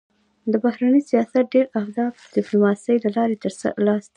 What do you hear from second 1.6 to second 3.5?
اهداف د ډيپلوماسی له لارې